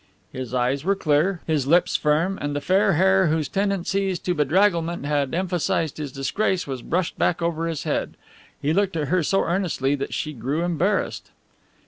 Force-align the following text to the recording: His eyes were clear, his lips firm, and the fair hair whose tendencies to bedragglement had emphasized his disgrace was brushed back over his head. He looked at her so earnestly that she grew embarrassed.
His 0.31 0.51
eyes 0.51 0.83
were 0.83 0.95
clear, 0.95 1.41
his 1.45 1.67
lips 1.67 1.95
firm, 1.95 2.39
and 2.41 2.55
the 2.55 2.59
fair 2.59 2.93
hair 2.93 3.27
whose 3.27 3.47
tendencies 3.47 4.17
to 4.17 4.33
bedragglement 4.33 5.05
had 5.05 5.35
emphasized 5.35 5.97
his 5.97 6.11
disgrace 6.11 6.65
was 6.65 6.81
brushed 6.81 7.19
back 7.19 7.39
over 7.39 7.67
his 7.67 7.83
head. 7.83 8.17
He 8.59 8.73
looked 8.73 8.97
at 8.97 9.09
her 9.09 9.21
so 9.21 9.43
earnestly 9.43 9.93
that 9.93 10.11
she 10.15 10.33
grew 10.33 10.63
embarrassed. 10.63 11.29